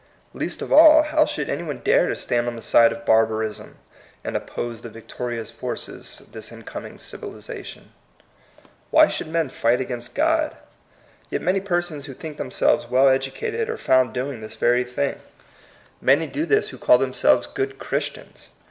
[0.33, 3.23] Least of all, how should any one dare to stand on the side of bar
[3.27, 3.75] barism,
[4.23, 7.91] and oppose the victorious forces of this incoming civilization?
[8.89, 10.57] Why should men fight against God?
[11.29, 15.19] Yet many persons who think themselves well educated are found doing this very thing.
[16.01, 16.55] Many do 62 THE COMING PEOPLE.
[16.55, 18.49] this who call themselves good Christians.